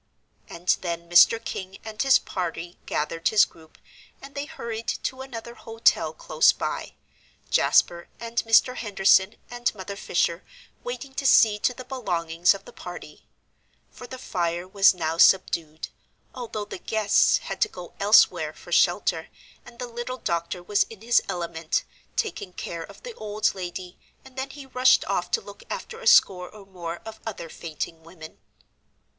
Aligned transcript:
And 0.49 0.67
then 0.81 1.07
Mr. 1.07 1.39
King 1.39 1.77
and 1.85 2.01
his 2.01 2.17
party 2.17 2.79
gathered 2.87 3.27
his 3.27 3.45
group, 3.45 3.77
and 4.19 4.33
they 4.33 4.45
hurried 4.45 4.87
to 4.87 5.21
another 5.21 5.53
hotel 5.53 6.11
close 6.11 6.51
by, 6.51 6.93
Jasper 7.51 8.09
and 8.19 8.39
Mr. 8.39 8.77
Henderson 8.77 9.35
and 9.51 9.75
Mother 9.75 9.95
Fisher 9.95 10.43
waiting 10.83 11.13
to 11.13 11.27
see 11.27 11.59
to 11.59 11.75
the 11.75 11.85
belongings 11.85 12.55
of 12.55 12.65
the 12.65 12.73
party; 12.73 13.27
for 13.91 14.07
the 14.07 14.17
fire 14.17 14.67
was 14.67 14.95
now 14.95 15.17
subdued, 15.19 15.89
although 16.33 16.65
the 16.65 16.79
guests 16.79 17.37
had 17.37 17.61
to 17.61 17.69
go 17.69 17.93
elsewhere 17.99 18.53
for 18.53 18.71
shelter, 18.71 19.29
and 19.67 19.77
the 19.77 19.85
little 19.85 20.17
doctor 20.17 20.63
was 20.63 20.81
in 20.85 21.01
his 21.01 21.21
element, 21.29 21.83
taking 22.15 22.53
care 22.53 22.81
of 22.81 23.03
the 23.03 23.13
old 23.13 23.53
lady, 23.53 23.99
and 24.25 24.35
then 24.35 24.49
he 24.49 24.65
rushed 24.65 25.05
off 25.05 25.29
to 25.29 25.41
look 25.41 25.61
after 25.69 25.99
a 25.99 26.07
score 26.07 26.49
or 26.49 26.65
more 26.65 27.01
of 27.05 27.19
other 27.23 27.49
fainting 27.49 28.01
women. 28.01 28.39